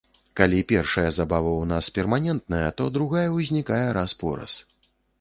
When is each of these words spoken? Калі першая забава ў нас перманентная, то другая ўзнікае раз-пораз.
Калі 0.39 0.61
першая 0.71 1.09
забава 1.17 1.51
ў 1.57 1.69
нас 1.73 1.91
перманентная, 1.99 2.65
то 2.81 2.91
другая 2.99 3.27
ўзнікае 3.39 3.83
раз-пораз. 4.03 4.61